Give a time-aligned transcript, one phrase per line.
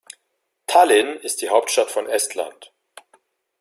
[0.65, 2.73] Tallinn ist die Hauptstadt von Estland.